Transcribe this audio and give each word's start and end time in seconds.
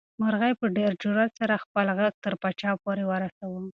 مرغۍ 0.21 0.53
په 0.61 0.65
ډېر 0.77 0.91
جرئت 1.03 1.31
سره 1.39 1.61
خپل 1.63 1.85
غږ 1.99 2.13
تر 2.23 2.33
پاچا 2.41 2.71
پورې 2.83 3.03
ورساوه. 3.09 3.61